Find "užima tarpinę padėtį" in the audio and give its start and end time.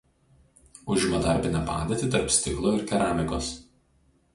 0.95-2.13